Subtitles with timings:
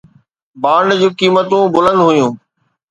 [0.61, 2.31] bond جون قيمتون بلند هيون